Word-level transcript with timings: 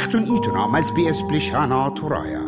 اختون 0.00 0.30
ایتون 0.30 0.56
هم 0.56 0.74
از 0.74 0.94
بی 0.94 1.08
اس 1.08 1.22
بلیشانا 1.22 1.90
تورایا 1.90 2.40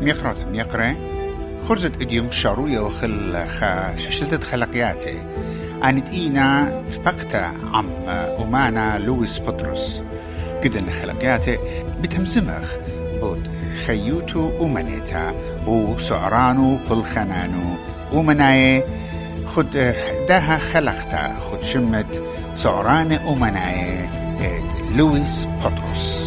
ميقرات 0.00 0.40
ميقرة 0.40 0.96
خرجت 1.68 2.02
اديوم 2.02 2.30
شاروية 2.30 2.80
وخل 2.80 3.46
خا 3.48 3.96
ششلتت 3.96 4.44
خلقياتي. 4.44 5.22
أنت 5.84 6.08
إينا 6.08 6.82
فقتا 7.04 7.52
عم 7.72 7.90
أمانا 8.08 8.98
لويس 8.98 9.40
بطرس. 9.40 10.02
قدن 10.64 10.90
خلقياتي 10.90 11.58
بتمزمخ. 12.02 12.76
بود 13.20 13.50
خيوتو 13.86 14.50
أمنيتا 14.64 15.34
وسعرانو 15.66 16.78
بالخنانو 16.90 17.66
أمناي 18.12 18.84
خد 19.46 19.94
داها 20.28 20.58
خلقتا. 20.58 21.38
خد 21.38 21.62
شمت 21.62 22.22
سعران 22.56 23.12
أمناي. 23.12 24.08
لويس 24.96 25.46
بطرس. 25.64 26.26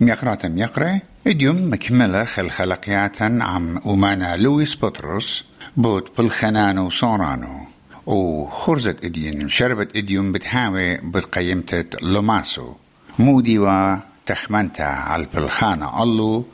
ميقرات 0.00 0.46
ميقرة 0.46 1.00
إديوم 1.26 1.72
مكملة 1.72 2.24
خل 2.24 2.50
خلقيات 2.50 3.22
عم 3.22 3.78
أمانا 3.86 4.36
لويس 4.36 4.76
بطرس 4.76 5.44
بوت 5.76 6.16
بالخنان 6.16 6.78
وصورانو 6.78 7.66
وخرزت 8.06 9.04
اديون 9.04 9.48
شربت 9.48 9.96
إديوم 9.96 10.32
بتهاوي 10.32 10.96
بالقيمتة 10.96 11.98
لوماسو. 12.02 12.74
مودي 13.18 13.58
و 13.58 13.96
تخمنتا 14.26 14.82
على 14.82 15.26
بالخانة 15.34 16.02
الله 16.02 16.44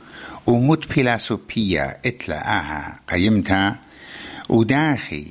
ومت 0.47 0.97
بلاسو 0.97 1.39
بيا 1.55 1.97
اتلا 2.07 2.59
آها 2.59 3.01
قيمتا 3.09 3.77
وداخي 4.49 5.27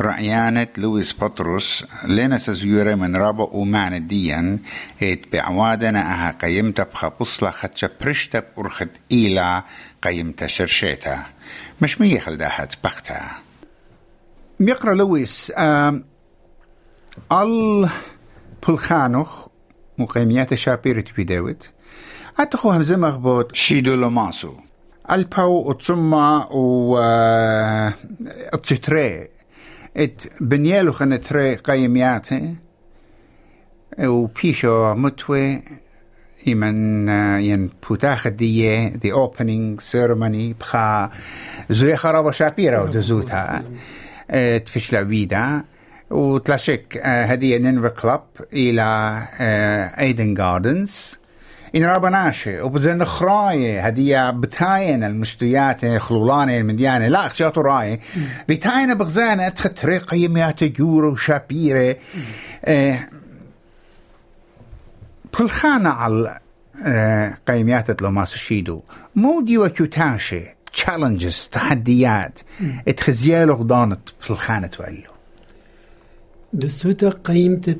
رأيانة 0.00 0.66
لويس 0.78 1.12
بطرس 1.12 1.84
لنا 2.04 2.38
سزيورة 2.38 2.94
من 2.94 3.16
رابا 3.16 3.44
أومان 3.44 4.06
ديان 4.06 4.58
هيت 4.98 5.32
بعوادنا 5.32 6.00
أها 6.00 6.30
قيمتا 6.30 6.82
بخا 6.82 7.08
بصلا 7.20 7.50
خدشا 7.50 7.90
برشتا 8.00 8.42
برخد 8.56 8.88
إيلا 9.12 9.64
قيمتا 10.02 10.46
شرشيتا. 10.46 11.26
مش 11.82 12.00
ميخل 12.00 12.36
داهت 12.36 12.74
بختا. 12.84 13.20
ميقرأ 14.60 14.94
لويس 14.94 15.52
أل 17.32 17.88
بلخانوخ 18.68 19.46
مقيميات 19.98 20.54
شابيرة 20.54 21.04
بيداوت 21.16 21.70
أتخو 22.40 22.70
همزة 22.70 22.96
مغبوط 22.96 23.54
شيدو 23.54 23.94
لوماسو. 23.94 24.54
ألباو 25.10 25.70
اتسمى 25.70 26.46
و 26.50 26.96
أتشتري 28.52 29.28
ات 29.96 30.22
بنيالو 30.40 30.92
خنتري 30.92 31.54
قيمياته 31.54 32.54
وبيشو 33.98 34.94
متوي 34.94 35.62
يمن 36.46 37.08
ين 37.38 37.70
بوتاخ 37.88 38.28
دي 38.28 38.90
the 38.90 39.12
opening 39.12 39.82
ceremony 39.92 40.54
بخا 40.60 41.10
زوي 41.70 41.96
خرابة 41.96 42.30
شابيرا 42.30 42.80
ودزوتها 42.80 43.64
تفشلا 44.58 45.02
بيدا 45.02 45.64
وتلاشك 46.10 47.00
هدية 47.04 47.58
نينفر 47.58 47.88
كلاب 47.88 48.24
إلى 48.52 49.22
ايدن 49.98 50.34
جاردنز 50.34 51.16
إن 51.76 51.84
رابناشي 51.84 52.60
وبزن 52.60 53.04
خراية 53.04 53.86
هدية 53.86 54.30
بتاين 54.30 55.04
المشتيات 55.04 55.86
خلولانة 55.86 56.56
المديانة 56.56 57.08
لا 57.08 57.26
أخشاتو 57.26 57.60
راية. 57.60 58.00
بتاين 58.48 58.94
بغزانة 58.94 59.48
تختري 59.48 59.98
قيميات 59.98 60.64
جورو 60.64 61.12
وشابيرة 61.12 61.96
آه 62.64 62.98
بالخانة 65.38 65.90
على 65.90 66.38
آه 66.84 67.34
قيميات 67.48 68.02
لو 68.02 68.10
ما 68.10 68.24
سشيدو. 68.24 68.82
مودي 69.16 69.58
وكيوتاشي 69.58 70.42
تشالنجز 70.72 71.48
تحديات. 71.52 72.38
اتخزيالو 72.88 73.54
غضانت 73.54 74.08
بالخانة 74.28 74.66
تولو 74.66 75.15
دسوتا 76.60 77.08
قيمت 77.24 77.76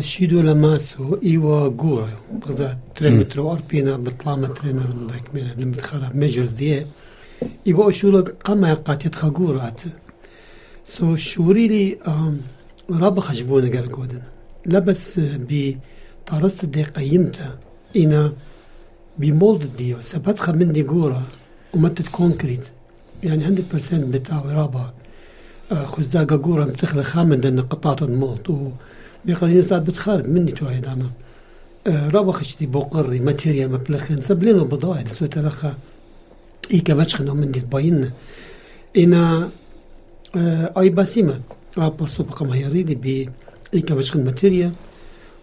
شيدو 0.00 0.40
لماسو 0.40 1.18
ايوا 1.24 1.68
غورا 1.80 2.08
بغزا 2.32 2.78
تريمترو 2.96 3.52
اربينا 3.52 3.96
بطلامة 3.96 4.48
ترينا 4.48 4.80
لايك 5.08 5.34
مينا 5.34 5.54
نمتخلا 5.58 6.10
ميجرز 6.14 6.50
دي 6.50 6.86
ايوا 7.66 7.90
شولا 7.90 8.20
قما 8.44 8.74
قاتيت 8.74 9.14
خاغورات 9.14 9.80
سو 10.84 11.16
شوري 11.16 11.68
لي 11.68 11.98
رابا 12.90 13.20
خشبونا 13.20 13.78
قال 13.78 13.88
كودن 13.90 14.22
لبس 14.66 15.20
بي 15.20 15.78
طارست 16.26 16.64
دي 16.64 16.82
قيمتا 16.82 17.58
أنا 17.96 18.32
بمولد 19.18 19.76
ديو 19.76 20.00
سبتخا 20.00 20.52
من 20.52 20.72
دي 20.72 20.82
غورا 20.82 21.22
ومتت 21.74 22.08
كونكريت 22.08 22.64
يعني 23.22 23.56
100% 23.56 23.94
بتاوي 23.94 24.52
رابا 24.52 24.94
خزدا 25.74 26.24
قاقورة 26.24 26.64
بتخلى 26.64 27.02
خامن 27.02 27.40
لأن 27.40 27.60
قطعة 27.60 27.96
الموت 28.02 28.50
وبيقال 28.50 29.50
الإنسان 29.50 29.84
بتخارب 29.84 30.28
مني 30.28 30.52
توعد 30.52 30.86
أنا. 30.86 31.10
رابا 32.10 32.32
خشتي 32.32 32.66
بوقري 32.66 33.18
ماتيريال 33.20 33.72
مبلخن 33.72 34.20
سبلين 34.20 34.58
وبضائع 34.58 35.04
سوى 35.08 35.28
تلخا 35.28 35.74
إيكا 36.72 36.94
بشخنا 36.94 37.32
من 37.32 37.50
دي 37.52 37.60
باين 37.60 38.10
إنا 38.96 39.48
أي 40.78 40.88
باسيمة 40.88 41.40
رابا 41.78 42.06
سوبا 42.06 42.32
قم 42.32 42.50
هيريلي 42.50 42.94
بي 42.94 43.28
إيكا 43.74 43.94
بشخن 43.94 44.24
ماتيريال 44.24 44.72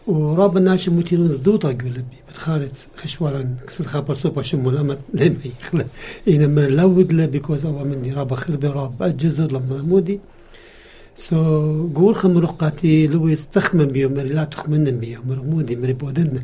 ورابا 0.08 0.60
ناشي 0.60 0.92
متيرون 0.92 1.32
زدوطا 1.32 1.68
قول 1.68 1.98
بي 2.10 2.18
بتخارت 2.30 2.88
خشوالا 2.98 3.48
كسر 3.68 3.84
خابر 3.84 4.14
سوبا 4.14 4.42
شمو 4.42 4.70
لما 4.72 4.98
لما 5.14 5.38
يخلى 5.60 5.86
إنا 6.30 6.48
من 6.48 6.64
لود 6.64 7.14
لا 7.14 7.26
بيكوز 7.26 7.66
أوا 7.66 7.84
من 7.84 8.02
دي 8.02 8.12
رابا 8.14 8.36
خربي 8.36 8.68
رابا 8.68 9.08
جزر 9.08 9.52
لما 9.52 9.82
مودي 9.82 10.20
سو 11.16 11.88
قول 11.96 12.16
خمرقاتي 12.16 13.08
لو 13.08 13.28
يستخمن 13.28 13.86
بيو 13.86 14.10
مري 14.10 14.30
لا 14.30 14.44
تخمن 14.44 14.84
بيو 14.84 15.20
مرمودي 15.28 15.76
مري 15.76 15.94
بودن 15.94 16.42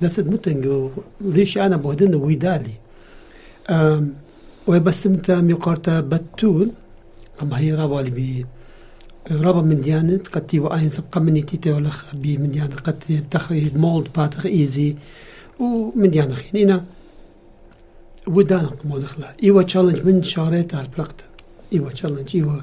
دست 0.00 0.20
متنجو 0.20 0.90
ليش 1.20 1.58
أنا 1.58 1.76
بودن 1.76 2.14
ويدالي 2.14 2.74
أم 3.70 4.14
وبسمتا 4.66 5.40
ميقارتا 5.40 6.00
بتول 6.00 6.70
أما 7.42 7.58
هي 7.58 7.74
رابا 7.74 8.00
رابا 9.30 9.62
من 9.62 9.80
ديانت 9.80 10.28
قد 10.28 10.46
تي 10.46 10.58
وآين 10.60 10.88
سبقا 10.88 11.20
مني 11.20 11.42
تيتي 11.42 11.72
ولا 11.72 11.90
بي 12.14 12.36
من 12.38 12.50
ديانت 12.50 12.80
قد 12.80 13.24
تخي 13.30 13.70
مولد 13.74 14.08
باتخ 14.16 14.46
ايزي 14.46 14.96
ومن 15.58 16.10
ديانة 16.10 16.34
خينينا 16.34 16.84
ودانا 18.26 18.68
قمو 18.68 18.98
دخلا 18.98 19.34
ايوا 19.42 19.62
تشالنج 19.62 20.06
من 20.06 20.22
شاريتا 20.22 20.80
البلقتا 20.80 21.24
ايوا 21.72 21.90
تشالنج 21.90 22.36
ايوا 22.36 22.60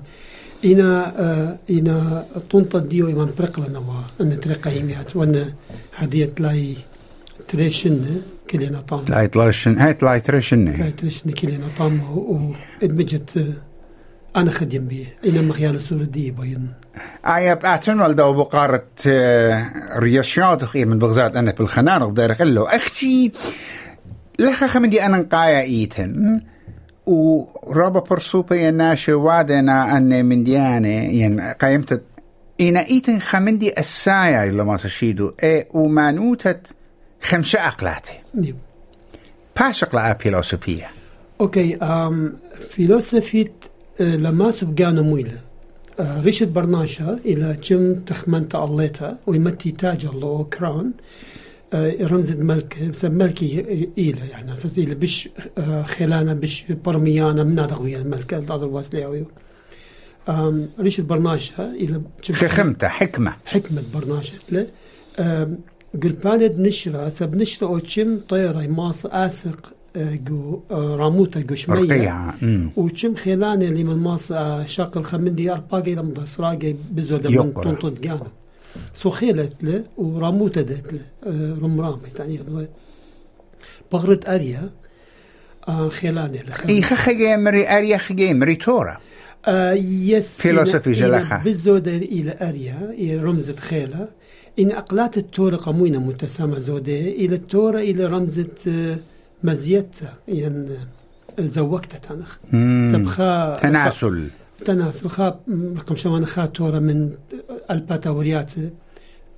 إنا 0.66 1.14
آه 1.20 1.60
إنا 1.70 2.26
طنطا 2.52 2.80
ديو 2.80 3.10
إمام 3.10 3.30
برقلا 3.40 3.70
نوا 3.70 4.02
أن 4.22 4.40
ترقى 4.40 4.78
يميات 4.78 5.16
وأن 5.16 5.54
هدية 5.96 6.26
تلاي 6.26 6.76
تريشن 7.48 8.22
كلنا 8.50 8.82
طام 8.82 9.04
لا 9.10 9.26
تلاشن 9.26 9.78
هاي 9.80 9.94
تلاي 9.94 10.20
تريشن 10.20 10.74
تلاي 10.74 10.92
تريشن 10.92 11.32
كلنا 11.32 11.68
طام 11.78 12.02
وادمجت 12.82 13.54
أنا 14.38 14.52
خدم 14.52 14.88
بيه 14.88 15.06
إنا 15.26 15.42
مخيال 15.42 15.76
السورة 15.76 16.04
دي 16.04 16.32
باين 16.32 16.68
آية 17.26 17.54
بأتن 17.54 18.00
والدو 18.00 18.34
بقارة 18.34 18.86
رياشيات 20.00 20.64
أخي 20.64 20.86
من 20.86 21.00
بغزاد 21.00 21.36
أنا 21.36 21.52
بالخنان 21.52 22.02
وبدار 22.02 22.34
خلو 22.34 22.64
أختي 22.64 23.32
لخا 24.40 24.68
خمدي 24.68 25.06
أنا 25.06 25.18
نقايا 25.18 25.62
إيتن. 25.62 26.42
ورابا 27.06 28.00
برسوبة 28.00 28.56
يناشي 28.56 29.14
وادنا 29.14 29.98
أن 29.98 30.26
من 30.26 30.44
ديانة 30.44 31.04
ين 31.04 31.42
قيمت 31.42 32.02
إنا 32.62 32.86
إيتن 32.86 33.20
خمندي 33.20 33.80
السايا 33.80 34.44
إلا 34.44 34.64
ما 34.64 34.78
تشيدو. 34.78 35.34
إيه 35.44 35.68
ومانوتت 35.74 36.68
خمسة 37.22 37.68
أقلاتي. 37.68 38.14
نيو 38.36 38.56
باش 39.60 39.84
أقلا 39.84 40.14
فيلوسوفية. 40.14 40.88
أوكي 41.42 41.78
أم 41.78 42.34
فيلوسفيت 42.70 43.54
لما 44.00 44.52
سبقانا 44.52 45.02
مويلة 45.02 45.42
ريشد 46.00 46.54
برناشا 46.54 47.20
إلى 47.26 47.58
جم 47.64 47.94
تخمنت 47.96 48.56
الليتا 48.56 49.18
ويمتي 49.28 49.72
تاج 49.72 50.06
الله 50.06 50.44
كران. 50.44 50.92
آه، 51.74 51.94
رمز 52.06 52.32
الملك 52.32 52.78
ملكي 53.04 53.88
إيلا 53.98 54.24
يعني 54.26 54.54
أساس 54.54 54.78
إيلا 54.78 54.94
بش 54.94 55.30
آه، 55.58 55.84
خيلانا 55.84 56.34
بش 56.34 56.66
برميانا 56.86 57.44
من 57.44 57.60
هذا 57.60 57.76
ويا 57.76 57.98
الملك 57.98 58.46
otherwise 58.50 58.94
لياوي 58.94 59.26
آم، 60.30 60.70
ريش 60.80 61.00
البرناش 61.00 61.52
إلى 61.60 62.02
خمتة 62.34 62.88
حكمة. 62.88 63.34
حكمة 63.46 63.84
برناش 63.94 64.32
له 64.52 64.68
آم، 65.20 65.58
قل 66.04 66.10
باند 66.12 66.60
نشرة 66.60 67.10
سب 67.10 67.36
نشرة 67.36 67.68
أو 67.68 67.80
تشم 67.80 68.20
طيرة 68.30 68.68
ماس 68.68 69.06
آسق 69.06 69.60
آه، 69.66 69.77
جو 69.96 70.62
آه، 70.72 70.96
راموتا 70.96 71.40
جو 71.40 71.56
شمية 71.56 71.80
رقيعة. 71.80 72.36
وشم 72.78 73.16
خيلاني 73.16 73.68
اللي 73.68 73.84
من 73.84 73.96
ماس 73.96 74.32
آه، 74.32 74.66
شاق 74.66 74.98
الخمندي 74.98 75.52
أرباقي 75.52 75.96
لمضى 75.96 76.28
سراقي 76.28 76.76
بزودة 76.92 77.30
من. 77.30 77.52
طنطن 77.52 77.94
جانا 78.02 78.28
سو 78.94 79.10
خيلت 79.10 79.54
له 79.64 79.84
وراموتا 79.98 80.62
دت 80.62 80.94
له 80.94 81.00
آه، 81.28 81.58
رمرام 81.62 82.00
يعني 82.20 82.40
بغرة 83.92 84.20
أريا 84.28 84.70
خيلاني 85.90 86.38
له 86.38 86.70
إي 86.70 86.82
خخي 86.82 87.38
مري 87.38 87.68
أريا 87.78 87.98
خجي 87.98 88.34
مري 88.34 88.56
تورا 88.56 88.98
آه 89.48 89.74
يس 89.74 90.42
فيلوسوفي 90.42 90.94
إلى- 90.94 90.98
جلخة. 90.98 91.44
بالزودة 91.44 91.96
إلى 91.98 92.36
أريا 92.42 93.22
رمزة 93.24 93.56
خيلة 93.56 94.08
إن 94.60 94.72
أقلات 94.72 95.18
التورة 95.18 95.56
قموينة 95.56 96.00
متسامة 96.00 96.60
زودة 96.60 96.94
إلى 96.94 97.36
التورة 97.36 97.80
إلى 97.80 98.06
رمزة 98.06 98.48
آه، 98.68 98.98
مزيتة 99.44 100.10
يعني 100.28 100.68
آه، 101.40 101.42
زوجتها 101.42 101.98
تنخ. 101.98 102.38
مم. 102.52 102.90
سبخا 102.92 103.56
تناسل. 103.56 104.28
تناسل. 104.66 105.10
خا 105.10 105.40
رقم 105.78 105.96
شمان 105.96 106.26
خا 106.26 106.46
تورة 106.46 106.80
من 106.80 107.12
الباتاوريات 107.72 108.52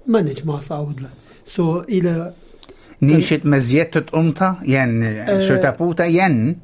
ما 0.08 0.22
نج 0.22 0.46
ما 0.46 0.60
صاود 0.60 1.02
له. 1.02 1.10
سو 1.46 1.80
إلى 1.80 2.34
نيشت 3.02 3.46
مزيتة 3.46 4.20
أمتا 4.20 4.60
ين 4.66 5.04
آه. 5.04 5.48
شو 5.48 5.56
تابوتا 5.56 6.06
ين 6.06 6.56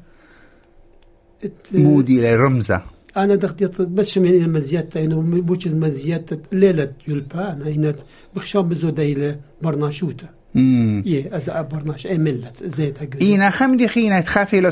مودي 1.72 2.20
لرمزة 2.20 2.82
أنا 3.16 3.34
دخلت 3.34 3.82
بس 3.82 4.18
من 4.18 4.52
مزيتة 4.52 5.04
إنه 5.04 5.20
بوش 5.40 5.66
مزيتة 5.66 6.38
ليلة 6.52 6.92
يلبا 7.08 7.52
أنا 7.52 7.64
هنا 7.68 7.94
بخشام 8.36 8.68
بزودة 8.68 9.02
إلى 9.02 9.36
برناشوتا. 9.62 10.26
مم. 10.26 10.30
يه 10.56 11.36
از 11.36 11.50
برناش 11.50 12.06
اي 12.06 12.18
ملت 12.18 12.64
زيت 12.64 12.96
أقول 12.98 13.20
إينا 13.20 13.50
خمدي 13.50 13.88
خينا 13.88 14.20
تخافي 14.20 14.60
لو 14.60 14.70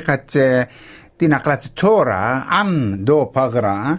قد 0.00 0.24
آه، 0.36 0.68
دي 1.20 1.28
نقلات 1.28 1.66
التورا 1.66 2.14
عم 2.14 2.96
دو 3.04 3.24
بغرا 3.24 3.98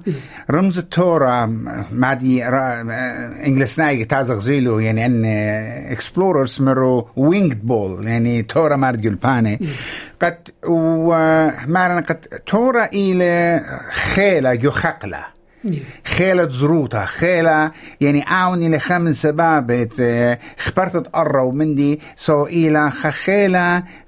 رمز 0.51 0.77
التورا 0.77 1.45
ما 1.91 2.13
دي 2.13 2.45
انجلس 2.45 3.79
نايجي 3.79 4.05
تازغ 4.05 4.39
زيلو 4.39 4.79
يعني 4.79 5.05
ان 5.05 5.25
اكسبلورر 5.91 6.45
سمرو 6.45 7.07
وينجد 7.15 7.65
بول 7.65 8.07
يعني 8.07 8.43
تورا 8.43 8.75
مارجل 8.75 9.15
باني 9.15 9.59
قد 10.21 10.49
ومارنا 10.63 12.01
قد 12.01 12.19
تورا 12.45 12.85
إلى 12.85 13.61
خيلة 13.89 14.55
جو 14.55 14.71
خيلة 16.05 16.49
زروطة. 16.49 17.05
خيلة 17.05 17.71
يعني 18.01 18.27
أعوني 18.27 18.75
لخمن 18.75 19.13
سبابت 19.13 19.99
آه، 19.99 20.39
خبرت 20.57 20.97
تقروا 20.97 21.51
مندي 21.51 21.99
سو 22.15 22.45
إلى 22.45 22.91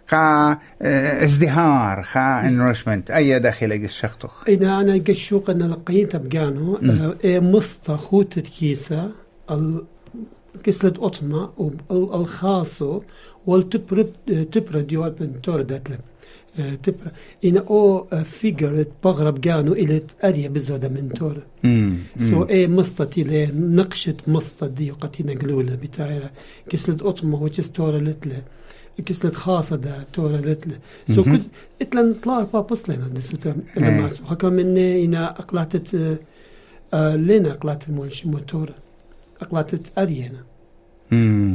خا 0.08 0.58
آه، 0.82 1.24
ازدهار. 1.24 2.04
خا 2.04 2.48
انرشمنت 2.48 3.12
أي 3.12 3.40
داخل 3.40 3.72
الشخطخ 3.72 4.50
أنا 4.50 4.82
أنا 4.82 5.04
قشوق 5.08 5.50
أنا 5.50 5.64
لقيت 5.64 6.16
بقانو 6.16 6.76
آه، 6.76 7.16
اي 7.26 7.40
مسطة 7.40 7.98
خوتة 7.98 8.42
كيسة 8.42 9.12
كسلة 10.64 10.90
قطمة 10.92 11.50
والخاصو 11.90 13.02
والتبرد 13.46 14.14
تبرد 14.52 14.88
ديوال 14.88 15.12
بنتور 15.12 15.62
داتلم 15.62 15.98
تبرد 16.84 17.12
إن 17.46 17.58
أو 17.58 18.06
فيجر 18.24 18.86
بغرب 19.04 19.48
قانو 19.48 19.74
إلى 19.74 20.02
أريا 20.24 20.48
بزودة 20.50 20.88
من 20.88 21.10
تور. 21.10 21.38
سو 22.30 22.44
إيه 22.44 22.68
مسطتي 22.68 23.24
لي 23.24 23.46
نقشة 23.56 24.16
مسطة 24.28 24.68
دي 24.68 24.92
وقتينا 24.92 25.34
قلولة 25.34 25.76
بتاعي 25.76 26.22
كسلة 26.70 26.98
قطمة 26.98 27.44
وجس 27.44 27.72
تورا 27.72 27.98
لتلة. 28.00 28.42
كسلة 29.06 29.32
خاصة 29.32 29.76
دا 29.76 30.04
تورا 30.14 30.38
لتلة. 30.38 30.78
سو 31.16 31.24
كنت 31.24 31.42
اتلن 31.82 32.14
طلع 32.14 32.44
بابس 32.54 32.90
لنا 32.90 33.08
دسوتا 33.08 33.56
لما 33.78 34.10
سو. 34.10 34.26
حكا 34.26 34.50
من 34.50 34.78
إنا 34.78 35.30
أقلاتت 35.40 36.20
آه، 36.94 37.16
لنا 37.16 37.52
أقلات 37.52 37.90
المولش 37.90 38.26
موتورا 38.26 38.74
أقلاتت 39.42 39.82
أرينا 39.98 40.44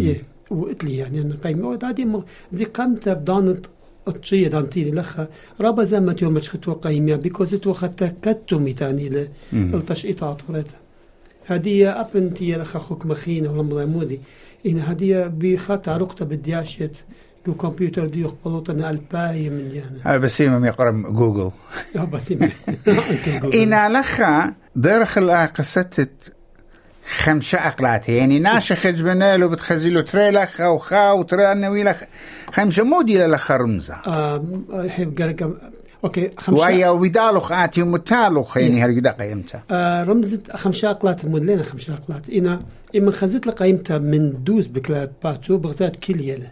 يه 0.00 0.22
وقتلي 0.50 0.96
يعني 0.96 1.20
أنا 1.20 1.34
قيمة 1.44 1.68
ودادي 1.68 2.04
م- 2.04 2.22
زي 2.52 2.64
قمت 2.64 3.08
بدانت 3.08 3.66
الطشية 4.08 4.48
دانتيني 4.48 4.90
لخا 4.90 5.28
رابا 5.60 5.84
زمت 5.84 6.22
يوم 6.22 6.34
مشخت 6.34 6.68
وقيمة 6.68 7.16
بيكوز 7.16 7.54
اتوخت 7.54 8.04
كتمي 8.22 8.72
تاني 8.72 9.08
ل 9.08 9.28
التشقيطات 9.52 10.38
وريتها 10.48 10.78
هدية 11.46 12.00
أبنتي 12.00 12.56
لخا 12.56 12.78
خوك 12.78 13.06
مخينة 13.06 13.52
ولا 13.52 13.62
مضيمودي 13.62 14.20
إن 14.66 14.80
هدية 14.80 15.26
بخطا 15.26 15.96
رقطة 15.96 16.24
بدياشت 16.24 16.90
جو 17.46 17.54
كمبيوتر 17.54 18.06
دي 18.06 18.20
يقبلوتنا 18.20 18.90
الباية 18.90 19.50
من 19.50 19.70
يعني 19.74 20.00
هذا 20.02 20.18
بسيمة 20.18 20.66
يقرب 20.66 21.16
جوجل. 21.16 21.50
آه، 21.96 22.04
بس 22.04 22.34
إنا 23.62 24.00
لخا 24.00 24.54
درخل 24.76 25.30
قصتت 25.30 26.32
خمسة 27.16 27.58
أقلات. 27.58 28.08
يعني 28.08 28.38
ناشخ 28.38 28.86
جبنالو 28.86 29.48
بتخزيلو 29.48 30.00
تري 30.00 30.30
لخا 30.30 30.66
وخا 30.66 31.10
وتري 31.10 31.52
أنوي 31.52 31.84
لخ. 31.84 32.02
خمسة 32.52 32.84
مودي 32.84 33.26
لخا 33.26 33.56
رمزة. 33.56 33.94
يحب 34.72 35.22
قرق 35.22 35.50
أوكي 36.04 36.30
خمسة. 36.38 36.62
ويا 36.62 36.88
ودالو 36.88 37.40
خاتي 37.40 37.82
ومتالو 37.82 38.46
يعني 38.56 38.84
هرقو 38.84 38.98
دقا 38.98 39.24
يمتا 39.24 39.62
آه 39.70 40.04
رمزة 40.04 40.40
خمسة 40.54 40.90
أقلات 40.90 41.24
مودلين 41.24 41.62
خمسة 41.62 41.94
أقلات. 41.94 42.30
إنا 42.30 42.58
إما 42.96 43.10
خزت 43.10 43.46
لقيمتها 43.46 43.98
من 43.98 44.44
دوز 44.44 44.66
بكلات 44.66 45.12
باتو 45.24 45.56
بغزات 45.56 45.96
كل 45.96 46.20
يلا 46.20 46.50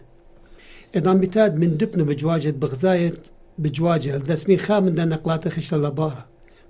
إذا 0.95 1.13
بتاد 1.13 1.55
من 1.55 1.77
دبنو 1.77 2.05
بجواجة 2.05 2.49
بغزاية 2.49 3.13
بجواجة 3.57 4.15
الدسمين 4.15 4.57
خامن 4.59 4.95
دان 4.95 5.13
أقلات 5.13 5.47
خش 5.47 5.73
اللبارة 5.73 6.25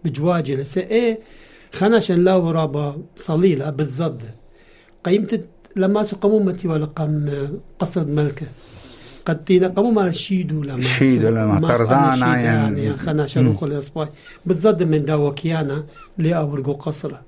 بجواجة 0.06 0.56
لسا 0.56 0.82
إيه 0.82 1.20
خناشن 1.74 2.20
لا 2.20 2.36
ورابا 2.36 2.98
صليلة 3.18 3.70
بالزد 3.70 4.22
قيمت 5.04 5.48
لما 5.76 6.04
سو 6.04 6.16
قمومتي 6.16 6.68
ولا 6.68 6.86
قم 6.86 7.30
قصر 7.80 8.06
ملكة 8.06 8.46
قد 9.26 9.46
تينا 9.46 9.68
قموم 9.68 10.00
على 10.00 10.10
الشيدو 10.10 10.64
لما 10.64 10.76
الشيدو 10.78 11.30
لما 11.30 11.60
ما 11.60 12.12
شيدا 12.16 12.26
يعني. 12.26 12.84
يعني 12.84 12.98
خنا 12.98 13.28
شروق 13.28 13.64
الإصباح. 13.64 14.10
بالزد 14.46 14.84
من 14.84 15.06
داو 15.06 15.34
كيانا 15.34 15.84
لأورقو 16.18 16.74
قصرة 16.74 17.22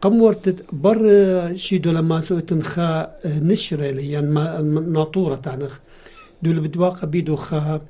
قم 0.00 0.22
ورتت 0.22 0.64
بر 0.72 1.02
شيدو 1.56 1.90
لما 1.90 2.20
سو 2.20 2.38
تنخا 2.38 3.14
نشرة 3.26 3.90
لي 3.90 4.10
يعني 4.10 4.26
ما- 4.30 4.60
ناطورة 4.96 5.34
تعنخ 5.34 5.78
دول 6.42 6.60
بدواقع 6.60 7.04
بيدو 7.08 7.36
خا 7.36 7.80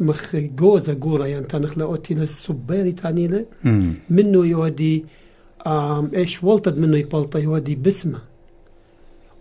مخ 0.00 0.36
جوزة 0.36 0.92
جورا 0.92 1.26
يعني 1.26 1.44
تنخ 1.44 1.78
لأوتي 1.78 2.14
للسباري 2.14 2.92
تعني 2.92 3.26
له 3.28 3.46
مم. 3.64 3.94
منه 4.10 4.46
يودي 4.46 5.04
آم 5.66 6.10
إيش 6.14 6.44
ولتد 6.44 6.78
منه 6.78 6.96
يبلطة 6.96 7.38
يودي 7.38 7.74
بسمة 7.74 8.18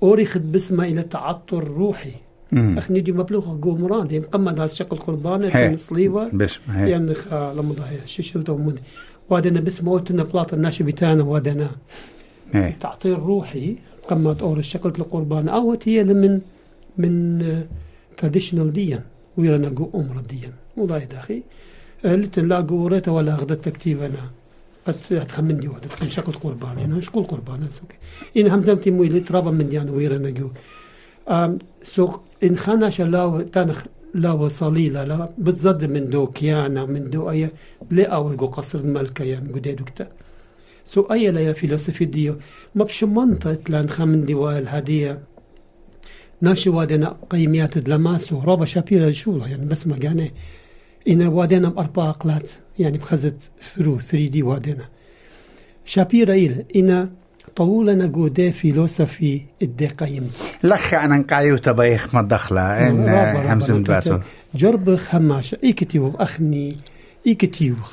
أوريخد 0.03 0.51
بسمة 0.51 0.86
إلى 0.86 1.01
تعطر 1.03 1.63
روحي. 1.67 2.12
أخني 2.53 3.00
دي 3.00 3.12
مبلوغ 3.12 3.58
قومران 3.62 4.08
دي 4.08 4.20
مقمد 4.20 4.60
هذا 4.60 4.67
شكل 4.67 4.98
قربانة. 4.98 5.50
في 5.50 5.77
صليبة 5.77 6.29
بس 6.34 6.58
هي. 6.70 6.89
يعني 6.91 7.13
خا 7.13 7.53
لما 7.53 7.74
ضايع 7.74 8.05
ششلته 8.05 8.53
ومني 8.53 8.81
وادنا 9.29 9.60
بسمة 9.60 9.91
أوتنا 9.91 10.24
بلاط 10.24 10.53
الناشي 10.53 10.84
بتاعنا 10.84 11.24
وادنا. 11.24 11.72
تعطير 12.79 13.20
روحي 13.20 13.75
قمت 14.08 14.41
أور 14.41 14.58
الشكل 14.58 14.89
القربان 14.89 15.50
أو 15.50 15.77
هي 15.86 16.03
من 16.03 16.41
من 16.98 17.41
تراديشنال 18.17 18.74
ديا 18.74 19.03
ويرانا 19.38 19.69
جو 19.69 19.89
أمر 19.95 20.21
ديا 20.29 20.51
وضاي 20.77 21.05
داخي 21.05 21.41
لتن 22.03 22.47
لا 22.47 22.59
قوريتا 22.59 23.11
ولا 23.11 23.33
أخذت 23.35 23.65
تكتيب 23.65 24.03
أنا. 24.03 24.29
قد 24.88 24.95
تخمن 25.27 25.57
دي 25.57 25.67
وحدة 25.67 25.88
تكون 25.88 26.09
شكل 26.09 26.31
قربان. 26.31 26.77
أنا 26.77 27.01
شكل 27.01 27.23
قربان 27.23 27.67
سوكي 27.69 27.95
إن 28.38 28.47
همزمتي 28.47 28.91
موي 28.91 29.09
لترابا 29.09 29.51
من 29.51 29.69
ديانا 29.69 29.91
ويرانا 29.91 30.29
جو 30.29 30.50
أم 31.29 31.59
سو 31.83 32.09
إن 32.43 32.57
خاناش 32.57 33.01
لا 33.01 33.45
تانخ 33.53 33.85
لا 34.13 34.50
صليلة 34.50 35.03
لا 35.03 35.29
بتزد 35.38 35.85
من 35.85 36.09
دو 36.09 36.27
كيانا 36.27 36.85
من 36.85 37.09
دو 37.09 37.29
أي 37.29 37.50
لا 37.91 38.07
أول 38.07 38.38
جو 38.38 38.47
قصر 38.47 38.79
الملكة 38.79 39.23
يعني 39.23 39.53
قدي 39.53 39.71
دكتا 39.71 40.07
سو 40.85 41.01
أي 41.01 41.31
لا 41.31 41.53
فيلسوفي 41.53 42.05
ديو. 42.05 42.35
ما 42.75 42.83
بش 42.83 43.03
منطقة 43.03 43.59
لأن 43.69 43.89
خمن 43.89 44.25
ديوال 44.25 44.67
هدية. 44.67 45.19
ناشي 46.41 46.69
وادنا 46.69 47.17
قيميات 47.29 47.77
دلماس 47.77 48.33
ورابا 48.33 48.65
شابيرا 48.65 49.12
شولا 49.12 49.48
يعني 49.48 49.65
بس 49.65 49.88
ما 49.88 49.95
قاني 50.03 50.31
إن 51.07 51.21
وادنا 51.27 51.69
بأربع 51.69 52.10
أقلات 52.10 52.51
يعني 52.79 52.98
بخزت 52.98 53.36
ثرو 53.63 54.00
3 54.00 54.27
دي 54.27 54.43
وادنا. 54.43 54.86
شابيرا 55.86 56.33
إلى 56.33 56.65
إنا 56.75 57.10
طولنا 57.55 58.05
جودة 58.05 58.51
فيلوسفي 58.51 59.41
الدقيم 59.62 60.31
لخ 60.63 60.93
أنا 60.93 61.17
نقايو 61.17 61.57
تبايخ 61.57 62.15
ما 62.15 62.21
دخلة 62.21 62.89
إن 62.89 63.10
همس 63.48 63.69
مدباسو 63.69 64.19
جربخ 64.55 65.15
هماش 65.15 65.55
إي 65.63 65.74
كتيوغ 65.74 66.24
أخني 66.24 66.77
إي 67.27 67.36
كتيوغ 67.36 67.91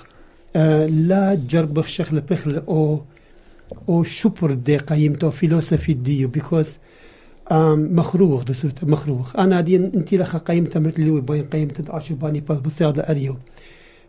آه 0.57 0.87
لا 0.87 1.41
جربخ 1.49 1.87
شغل 1.87 2.21
بخل 2.21 2.63
أو 2.69 3.03
أو 3.89 4.05
شبر 4.05 4.53
دقيم 4.53 5.13
تو 5.15 5.31
فيلوسفي 5.31 5.93
ديو 5.93 6.29
بيكوز 6.29 6.79
مخروخ 7.53 8.45
دسوت 8.45 8.85
مخروخ 8.85 9.37
أنا 9.37 9.61
دي 9.61 9.77
انت 9.77 10.15
لخ 10.15 10.37
قيم 10.37 10.65
تمرت 10.65 10.99
لي 10.99 11.11
وبين 11.11 11.45
قيم 11.45 11.69
تدعش 11.69 12.13
باني 12.13 12.41
بس 12.41 12.59
بصيادة 12.59 13.03
أريو. 13.03 13.37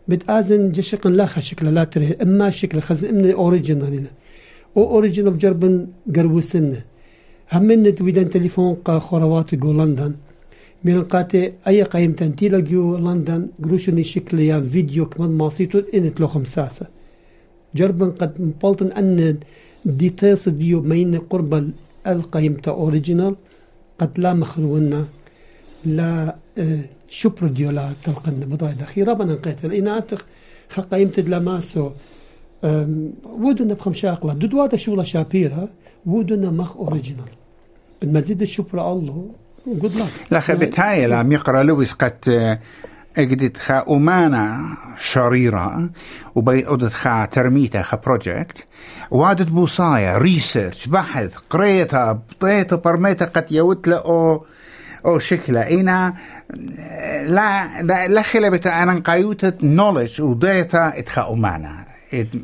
بتازن 0.08 0.72
جشق 0.72 1.06
لا 1.06 1.26
شكل 1.26 1.74
لا 1.74 1.84
تري 1.84 2.16
إما 2.22 2.50
شكل 2.50 2.80
خز 2.80 3.04
من 3.04 3.30
اوريجينال 3.30 4.04
أو 4.76 4.84
اوريجينال 4.84 5.38
جربن 5.38 6.76
هم 7.52 7.62
من 7.62 7.94
تويدن 7.94 8.30
تليفون 8.30 8.74
قا 8.74 8.98
خروات 8.98 9.54
جو 9.54 9.72
لندن. 9.72 10.14
من 10.84 11.02
قاتي 11.02 11.52
أي 11.66 11.82
قيم 11.82 12.12
تنتيلا 12.12 12.60
جو 12.60 12.96
لندن. 12.96 13.46
قروشني 13.62 14.02
شكل 14.02 14.40
يان 14.40 14.64
فيديو 14.64 15.06
كمان 15.06 15.30
ماسيتو 15.30 15.82
انت 15.94 16.20
لو 16.20 16.26
خمساسة 16.26 16.86
جربن 17.74 18.10
قد 18.10 18.32
مبلطن 18.40 18.86
أن 18.86 19.36
ديتيلز 19.84 20.48
ديو 20.48 20.82
مين 20.82 21.18
قرب 21.18 21.70
القيمة 22.06 22.62
أوريجينال 22.68 23.36
قد 23.98 24.20
لا 24.20 24.34
مخلونا 24.34 25.04
لا 25.84 26.36
آه، 26.58 26.78
شبر 27.08 27.46
ديولا 27.46 27.92
تلقن 28.04 28.32
بضاي 28.32 28.72
دخيرة 28.72 29.12
بنا 29.12 29.32
نقيت 29.32 29.64
إناتخ 29.64 30.24
خقيمة 30.68 31.12
لماسو 31.18 31.90
ودنا 33.24 33.74
بخم 33.74 33.92
شاقلة 33.92 34.32
دود 34.32 34.76
شغلة 34.76 35.02
شابيرة 35.02 35.68
ودنا 36.06 36.50
مخ 36.50 36.76
أوريجينال. 36.76 37.24
المزيد 38.02 38.42
الشبر 38.42 38.92
الله 38.92 39.26
قد 39.66 39.92
لا. 39.96 40.04
لا 40.30 40.54
بتهاي 40.54 41.06
لا 41.06 41.22
ميقرا 41.22 41.62
لويس 41.62 41.92
قد 41.92 42.58
اجدت 43.18 43.56
خا 43.56 43.84
أمانة 43.90 44.76
شريرة 44.98 45.90
وبي 46.34 46.68
أدت 46.68 46.92
خا 46.92 47.24
ترميتا 47.24 47.82
خا 47.82 47.96
بروجكت 47.96 48.66
وادت 49.10 49.48
بوصايا 49.48 50.18
ريسيرش 50.18 50.86
بحث 50.86 51.36
قريتها 51.36 52.12
بطيتها 52.12 52.76
برميتها 52.76 53.26
قد 53.26 53.52
يوتلا 53.52 54.04
أو 54.04 54.44
أو 55.06 55.18
شكلها 55.18 55.70
إنا 55.70 56.14
لا 57.28 57.82
لا 57.82 58.08
لا 58.08 58.22
خلبتا 58.22 58.82
أنا 58.82 59.00
قايوتة 59.00 59.52
نولج 59.62 60.22
وديتا 60.22 60.98
إتخا 60.98 61.32
أمانة 61.32 61.84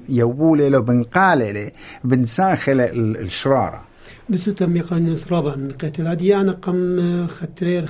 يوبولي 0.08 0.70
لو 0.70 0.82
بنقالي 0.82 1.73
بنساخل 2.04 2.80
الشرارة. 2.80 3.82
بسو 4.28 4.52
تم 4.52 4.76
يقرن 4.76 5.12
نسرابا 5.12 5.56
نقيت 5.56 6.00
هذه 6.00 6.40
أنا 6.40 6.52
قم 6.52 7.26
خطرير 7.26 7.87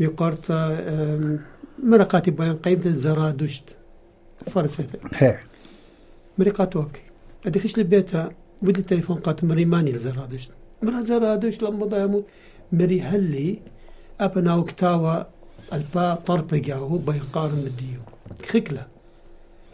بقرطة 0.00 0.78
مرقاتي 1.84 2.30
بيان 2.30 2.56
قيمة 2.56 2.86
الزرادشت 2.86 3.76
فرسيتك 4.50 5.00
هي 5.14 5.38
مرقاتو 6.38 6.80
أوكي 6.80 7.00
ادي 7.46 7.60
خش 7.60 7.78
لبيتها 7.78 8.30
بدي 8.62 8.80
التليفون 8.80 9.16
قات 9.16 9.44
مري 9.44 9.64
ماني 9.64 9.92
لزرادشت 9.92 10.50
مرا 10.82 11.02
زرادشت 11.02 11.62
لما 11.62 11.86
ضيمو 11.86 12.22
مري 12.72 13.00
هلي 13.00 13.58
ابنا 14.20 14.54
وكتاوا 14.54 15.22
ألبا 15.72 16.14
طرب 16.14 16.54
جاو 16.54 16.98
بين 16.98 17.20
قارن 17.32 17.56
مديو. 17.56 18.00
خكلة. 18.48 18.86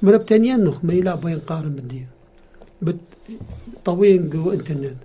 مرا 0.02 0.16
بتانيان 0.16 0.64
نخ 0.64 0.84
مري 0.84 1.00
لا 1.00 1.14
بين 1.14 1.38
قارن 1.38 1.72
مديو. 1.72 2.06
بت 2.82 2.96
طوين 3.84 4.30
جو 4.30 4.52
إنترنت. 4.52 4.96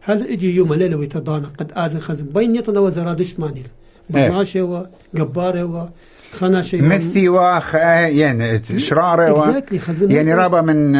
هل 0.00 0.28
إجي 0.28 0.54
يوم 0.54 0.74
ليلة 0.74 0.96
ويتضانا 0.96 1.48
قد 1.58 1.72
ازن 1.72 2.00
خزن. 2.00 2.26
بين 2.26 2.56
يطنا 2.56 2.80
وزرادشت 2.80 3.40
ماني 3.40 3.62
برناشة 4.10 4.86
وجبارة 5.14 5.64
و 5.64 5.88
خناشة 6.32 6.80
مثي 6.80 7.28
واخ 7.28 7.74
يعني 7.74 8.62
شرارة 8.76 9.32
و 9.32 9.62
يعني 10.00 10.34
رابا 10.34 10.60
من 10.60 10.92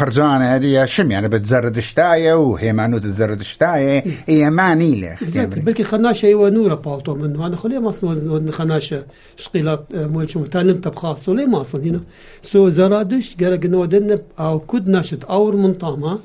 برزانة 0.00 0.44
هذه 0.56 0.84
شم 0.84 1.10
يعني 1.10 1.28
بتزرد 1.28 1.78
شتاية 1.78 2.34
وهي 2.34 2.72
مانو 2.72 2.98
تزرد 2.98 3.42
شتاية. 3.42 4.04
هي 4.26 4.50
ما 4.50 4.74
نيلة. 4.74 5.16
بلكي 5.36 5.84
خناشة 5.84 6.34
ونورة 6.34 6.74
بالطو 6.74 7.14
منه 7.14 7.46
أنا 7.46 7.56
خليه 7.56 7.78
ما 7.78 7.88
أصلا 7.88 8.52
خناشة 8.52 9.04
شقيلات 9.36 9.84
مول 9.94 10.30
شو 10.30 10.44
تعلمت 10.44 10.88
بخاص 10.88 11.28
وليه 11.28 11.46
ما 11.46 11.60
أصلا 11.60 11.82
هنا 11.82 12.00
سو 12.42 12.68
زرادش 12.68 13.36
قال 13.36 13.70
نودن 13.70 14.18
أو 14.38 14.58
كود 14.58 14.88
ناشد 14.88 15.24
أور 15.24 15.56
منطامة 15.56 16.18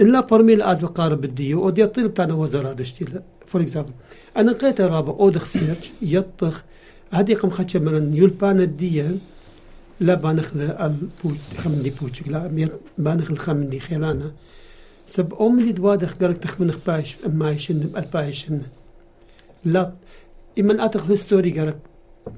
إلا 0.00 0.20
برميل 0.20 0.62
أزل 0.62 0.88
قارب 0.88 1.24
الديو 1.24 1.66
ودي 1.66 1.86
طلب 1.86 2.14
تانا 2.14 2.34
وزرادش 2.34 2.94
فور 3.46 3.60
اكزامبل 3.60 3.90
أنا 4.36 4.50
لقيت 4.50 4.80
رابع. 4.80 5.12
اودخ 5.12 5.46
سيرش 5.46 5.90
يطخ. 6.02 6.62
هذه 7.10 7.34
قم 7.34 7.50
خدش 7.50 7.76
من 7.76 8.16
يلبان 8.16 8.60
الديان 8.60 9.18
لا 10.00 10.14
بانخ 10.14 10.52
البوت 10.56 11.38
خمني 11.58 11.90
بوتش 11.90 12.26
لا 12.26 12.70
بانخ 12.98 13.30
الخمني 13.30 13.80
خيلانا 13.80 14.32
سب 15.06 15.34
أملي 15.40 15.72
دوادخ 15.72 16.14
قرق 16.14 16.38
تخمنخ 16.38 16.76
باش 16.86 17.16
ما 17.26 17.50
يشن 17.50 17.90
البايشن. 17.96 18.60
لا. 19.64 19.92
إما 20.58 20.84
أتخ 20.84 21.10
الستوري 21.10 21.60
قرق 21.60 21.76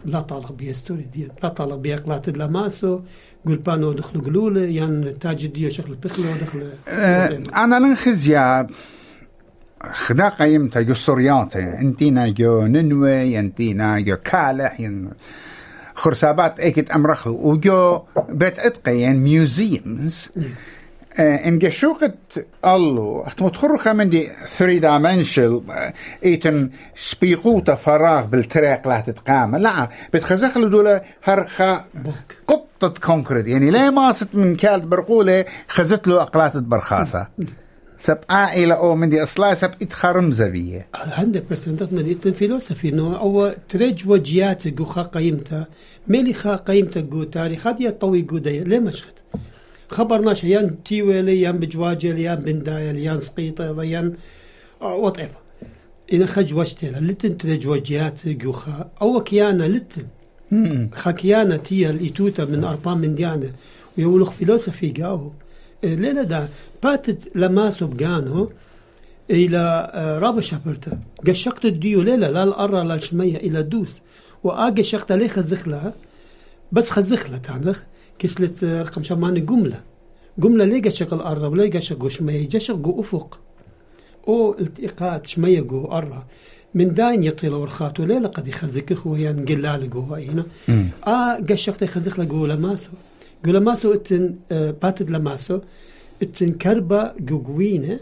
لا 0.05 0.21
طالق 0.21 0.53
بيها 0.53 0.73
ستوري 0.73 1.07
دي 1.15 1.29
لا 1.43 1.49
طالق 1.49 1.75
بيها 1.75 1.97
قلات 1.97 2.29
لماسو 2.29 3.01
قول 3.47 3.57
بانو 3.57 3.93
دخلوا 3.93 4.25
قلولة 4.25 4.61
يعني 4.61 5.13
تاج 5.13 5.47
ديو 5.47 5.71
شكل 5.71 5.95
بخلو 5.95 6.25
دخل 6.41 6.73
أه 6.89 7.43
أنا 7.65 7.79
لنخزيا 7.79 8.67
خدا 9.93 10.29
قيمتا 10.29 10.81
جو 10.81 10.95
سورياتي 10.95 11.59
انتينا 11.59 12.29
جو 12.29 12.67
ننوي 12.67 13.39
انتينا 13.39 14.01
جو 14.01 14.17
كالح 14.17 14.81
ين 14.81 15.11
خرسابات 15.95 16.61
ايكت 16.61 16.91
امرخ 16.91 17.27
وجو 17.27 18.03
بيت 18.29 18.59
اتقين 18.59 19.17
ميوزيمز 19.17 20.29
ان 21.19 21.59
جشوقت 21.59 22.47
الله 22.65 23.23
اختمو 23.27 23.49
تخرخ 23.49 23.89
من 23.89 24.11
دي 24.11 24.31
ثري 24.57 24.79
دايمنشل 24.79 25.63
ايتن 26.25 26.71
سبيقوتا 26.97 27.75
فراغ 27.75 28.25
بالتريق 28.27 28.89
لا 28.89 29.01
تتقام. 29.01 29.57
لا 29.57 29.89
بتخزخ 30.15 30.59
دولا 30.59 31.03
هرخا 31.25 31.85
قطة 32.49 33.01
كونكريت 33.01 33.47
يعني 33.47 33.71
ليه 33.71 33.91
ماست 33.91 34.35
من 34.35 34.57
كالت 34.57 34.85
برقولة 34.85 35.45
خزت 35.69 36.09
له 36.09 36.23
اقلات 36.23 36.57
برخاصة. 36.57 37.27
سب 37.99 38.19
عائلة 38.31 38.75
أو 38.75 38.95
من 38.97 39.09
دي 39.09 39.23
أصلا 39.23 39.55
سب 39.55 39.71
إتخارم 39.83 40.33
زبية. 40.33 40.89
100% 40.95 41.23
من 41.93 42.11
إتن 42.11 42.33
فيلوسفي 42.33 42.89
إنه 42.89 43.19
أو 43.19 43.55
ترج 43.69 44.09
وجيات 44.09 44.69
جو 44.69 44.85
خا 44.85 45.03
قيمتا 45.03 45.65
ميلي 46.09 46.33
خا 46.33 46.57
قيمتا 46.57 47.01
جو 47.01 47.25
تاريخ 47.25 47.67
هذه 47.67 47.91
طوي 47.91 48.23
جو 48.23 48.39
دي 48.39 48.61
ليه 48.61 48.79
مشخد 48.79 49.13
خبرناش 49.89 50.45
يان 50.45 50.83
تيويلي 50.85 51.41
يان 51.41 51.59
بجواجل 51.59 52.19
يان 52.19 52.37
بندايل 52.37 52.97
يان 52.99 53.21
سقيطة 53.21 53.83
يان 53.85 54.15
وات 54.81 55.19
ايفر 55.19 55.39
إن 56.13 56.27
خج 56.27 56.55
وشتلا 56.55 56.99
لتن 56.99 57.39
ترج 57.39 57.67
وجيات 57.67 58.29
جو 58.29 58.53
خا 58.53 58.91
أو 59.03 59.21
كيانا 59.21 59.65
لتن. 59.65 60.07
خا 60.93 61.11
كيانا 61.11 61.57
تيا 61.57 61.91
الإتوتا 61.91 62.45
من 62.45 62.65
أربان 62.65 62.99
من 62.99 63.15
ديانة 63.15 63.51
ويقولوا 63.99 64.31
فيلوسفي 64.31 64.89
جاهو 64.89 65.31
ليلة 65.85 66.23
دا 66.23 66.49
باتت 66.83 67.37
لما 67.37 67.71
سبقانه 67.71 68.51
إلى 69.31 69.91
رابع 70.23 70.41
شابرتا 70.41 70.99
قشقت 71.27 71.65
الديو 71.65 72.03
ليلة 72.03 72.31
لا 72.31 72.45
الأرى 72.45 72.85
لا 72.85 72.95
الشمية 72.95 73.37
إلى 73.37 73.63
دوس 73.63 74.01
وآقى 74.45 74.83
شقت 74.83 75.13
ليه 75.13 75.29
خزخلها 75.29 75.95
بس 76.73 76.91
خزخلة 76.91 77.39
تعنخ 77.39 77.83
كسلت 78.19 78.65
رقم 78.65 79.03
شماني 79.03 79.41
جملة 79.41 79.81
جملة 80.39 80.65
ليه 80.65 80.83
قشق 80.83 81.15
الأرى 81.15 81.47
ولا 81.47 81.77
قشق 81.77 82.09
شمية 82.09 82.49
قشق 82.49 82.75
جو 82.75 83.01
أفق 83.01 83.41
أو 84.29 84.57
التقاط 84.59 85.27
شمية 85.27 85.61
جو 85.61 85.85
أرى 85.85 86.27
من 86.75 86.95
داين 86.95 87.25
يطيل 87.25 87.53
ورخاتو 87.55 88.05
ليلة 88.05 88.29
قد 88.29 88.49
يخزك 88.49 88.93
هو 88.93 89.17
يعني 89.17 89.55
قلال 89.55 89.91
جو 89.91 90.01
هنا 90.15 90.45
آه 91.07 91.35
قشقت 91.51 91.83
يخزخ 91.83 92.21
جو 92.21 92.47
لماسو 92.47 92.91
لماسو 93.53 93.95
إتن 93.95 94.35
باتد 94.51 95.11
لماسو 95.11 95.61
إتن 96.23 96.53
كربا 96.53 97.15
جوجوينة 97.21 98.01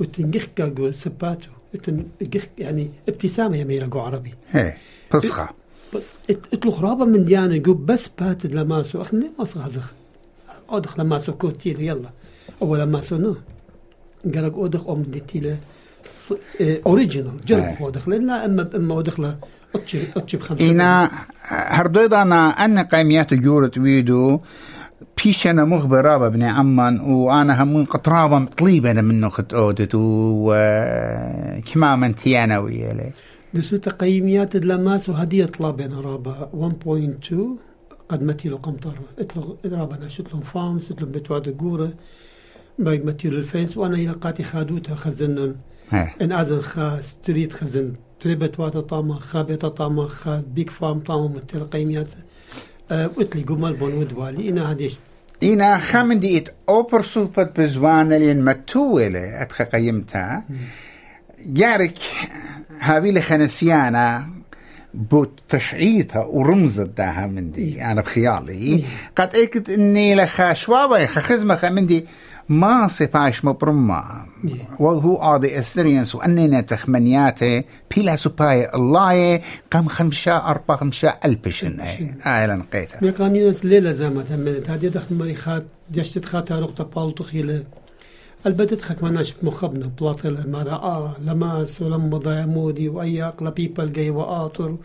وتن 0.00 0.30
جخكا 0.30 0.68
جو 0.68 0.92
سباتو. 0.92 1.50
إتن 1.74 2.06
جخ 2.22 2.46
يعني 2.58 2.90
ابتسامة 3.08 3.56
يميلة 3.56 3.86
جو 3.86 4.00
عربي. 4.00 4.30
هي 4.50 4.76
فصخة 5.10 5.48
بس 5.94 6.12
إتلو 6.30 6.70
خرابة 6.70 7.04
من 7.04 7.24
ديانا 7.24 7.56
جو 7.56 7.74
بس 7.74 8.10
باتد 8.18 8.54
لماسو 8.54 9.02
اخ 9.02 9.14
ليه 9.14 9.30
ما 9.38 9.44
صغزخ 9.44 9.92
أودخ 10.70 11.00
لماسو 11.00 11.32
كوتيل 11.32 11.82
يلا. 11.82 12.10
اول 12.62 12.80
لماسو 12.80 13.16
نو. 13.16 13.36
قالك 14.34 14.54
أودخ 14.54 14.88
أم 14.88 15.02
ديتيله 15.02 15.58
اوريجينال 16.60 17.44
جرب 17.46 17.76
أودخ. 17.80 18.08
لا 18.08 18.44
أما 18.44 18.70
أما 18.76 18.94
أودخ 18.94 19.20
اتشي 19.74 20.36
بخمسة 20.36 20.70
إنا 20.70 21.10
هرديضانا 21.48 22.64
أن 22.64 22.78
قيميات 22.78 23.34
جورة 23.34 23.70
ويدو 23.76 24.38
بيش 25.24 25.46
أنا 25.46 25.64
مخبرة 25.64 26.16
بابني 26.16 26.48
عمان 26.48 27.00
وأنا 27.00 27.62
هم 27.62 27.84
قطرابة 27.84 28.38
مطليبة 28.38 28.90
أنا 28.90 29.02
منه 29.02 29.28
خد 29.28 29.54
أودت 29.54 29.90
وكما 29.94 31.96
من 31.96 32.16
تيانا 32.16 32.58
ويالي. 32.58 33.12
دسو 33.54 33.76
تقييميات 33.76 34.56
اللماس 34.56 35.08
وهدية 35.08 35.44
طلابنا 35.44 36.00
رابا. 36.00 36.50
1.2 36.52 37.34
قد 38.08 38.22
متيلو 38.22 38.56
قمطر 38.56 38.98
اتلو 39.18 39.56
رابا 39.66 39.96
ناشتلو 39.96 40.40
فامس 40.40 40.90
اتلو 40.90 41.08
بتواد 41.08 41.58
قورة 41.58 41.92
باي 42.78 42.98
متيلو 42.98 43.38
الفينس 43.38 43.76
وأنا 43.76 43.98
يلقاتي 43.98 44.42
خادوتا 44.42 44.94
خزنن. 44.94 45.54
إن 46.22 46.32
أزن 46.32 46.60
خا 46.60 47.00
ستريت 47.00 47.52
خزن. 47.52 47.92
تريبت 48.24 48.60
واتا 48.60 48.80
طاما 48.80 49.14
خابتا 49.14 49.68
طاما 49.68 50.08
خا 50.08 50.42
بيك 50.54 50.70
فام 50.70 51.00
طاما 51.00 51.28
متيلو 51.28 51.64
قيميات 51.64 52.12
اتلي 52.90 53.42
قمال 53.42 53.72
بون 53.72 53.94
ودوالي. 53.94 54.48
إنا 54.48 54.72
هديش 54.72 54.98
إنا 55.42 55.78
خامن 55.78 56.20
ديت 56.20 56.48
أوبر 56.68 57.02
سوبت 57.02 57.60
بزوانا 57.60 58.14
لين 58.14 58.44
متولة 58.44 59.42
أتخ 59.42 59.62
قيمتها 59.62 60.44
جارك 61.46 61.98
هابي 62.80 63.20
خنسيانا 63.20 64.28
بوت 64.94 65.40
تشعيتها 65.48 66.24
ورمزت 66.24 66.90
داها 66.96 67.26
من 67.26 67.50
دي. 67.50 67.82
أنا 67.84 68.00
بخيالي. 68.00 68.84
قد 69.16 69.36
إكت 69.36 69.70
إني 69.70 70.14
لخا 70.14 70.52
شوابا 70.52 71.06
خزمة 71.06 71.54
ما 72.48 72.88
سباش 72.88 73.44
مبرمة 73.44 74.04
وهو 74.80 75.36
آدي 75.36 75.58
استرينس 75.58 76.14
وأننا 76.14 76.60
تخمنياته 76.60 77.64
بيلا 77.96 78.16
سباي 78.16 78.70
الله 78.74 79.40
قام 79.70 79.88
خمسة 79.88 80.36
أربعة 80.36 80.76
خمسة 80.76 81.14
ألبشن 81.24 81.80
آه 82.26 82.46
لنقيتها 82.46 82.98
ميقانينس 83.02 83.64
ليلة 83.64 83.92
زامة 83.92 84.22
تمنت 84.22 84.70
هذه 84.70 84.86
دخل 84.86 85.14
مريخات 85.14 85.64
دشتت 85.90 86.24
خاتا 86.24 86.58
رقطة 86.58 86.84
بالتو 86.84 87.24
خيلة 87.24 87.64
البته 88.46 88.76
تخك 88.76 89.02
مناش 89.02 89.34
مخبنا. 89.42 89.90
بلاطل 90.00 90.54
آه 90.54 91.16
لماس 91.26 91.82
ولما 91.82 92.46
مودي 92.46 92.88
وأي 92.88 93.24
أقلا 93.24 93.50
بيبل 93.50 93.92
جاي 93.92 94.10
وآطر. 94.10 94.76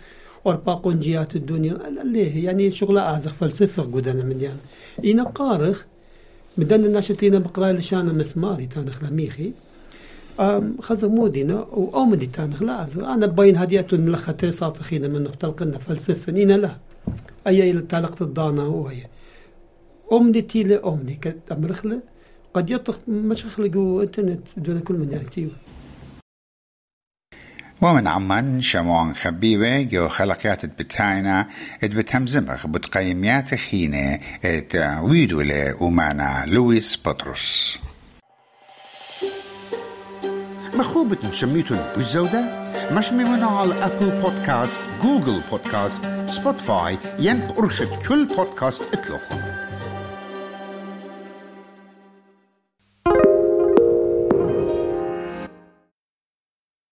وأربع 0.45 0.73
قنجيات 0.73 1.35
الدنيا. 1.35 1.77
ليه؟ 2.03 2.45
يعني 2.45 2.71
شغلة 2.71 3.01
أعزق 3.01 3.31
فلسفة 3.39 3.83
قدنا 3.83 4.23
من 4.23 4.41
يعني. 4.41 4.59
إينا 5.03 5.23
قارخ 5.23 5.85
بدنا 6.57 6.87
الناشطين 6.87 7.39
بقرا 7.39 7.71
لشان 7.71 8.17
مسماري 8.17 8.65
تانخ 8.65 9.03
لميخي 9.03 9.51
خذ 10.81 11.07
مودينا 11.07 11.67
تانخ 12.33 12.63
لا 12.63 12.87
أنا 13.13 13.25
بين 13.25 13.57
هديات 13.57 13.93
نلخ 13.93 14.33
ترسات 14.37 14.77
خينا 14.77 15.07
منه 15.07 15.29
تلقنا 15.29 15.77
فلسفة. 15.77 16.35
إينا 16.35 16.53
لا. 16.53 16.75
أي 17.47 17.73
تلقت 17.73 18.21
الضانا 18.21 18.63
وهي 18.63 19.05
أمدي 20.11 20.41
تيلي 20.41 20.75
أمدي 20.75 21.15
كأمرخلة 21.15 21.99
قد 22.53 22.69
يطلق 22.69 22.99
مش 23.07 23.45
يخلقوا 23.45 24.03
إنترنت 24.03 24.39
دون 24.57 24.79
كل 24.79 24.93
من 24.93 25.19
يكتيو 25.21 25.49
ومن 27.81 28.07
عمان 28.07 28.61
شموعن 28.61 29.13
خبيبة 29.13 29.81
جو 29.81 30.07
خلقيات 30.07 30.65
بتاينا 30.65 31.47
ات 31.83 31.91
بتهمزمخ 31.91 32.67
بتقيميات 32.67 33.55
خينة 33.55 34.17
ات 34.45 34.75
ويدو 35.01 35.41
لأمانا 35.41 36.43
لويس 36.47 36.99
بطرس. 37.05 37.77
مخوبة 40.73 41.31
شميتون 41.31 41.79
بالزودة 41.95 42.69
مش 42.91 43.11
ميمنا 43.11 43.45
على 43.47 43.73
أبل 43.85 44.21
بودكاست 44.21 44.81
جوجل 45.03 45.41
بودكاست 45.51 46.03
سبوتفاي 46.25 46.97
ين 47.19 47.41
أرخد 47.57 47.87
كل 48.07 48.25
بودكاست 48.25 48.83
إطلقهم. 48.93 49.58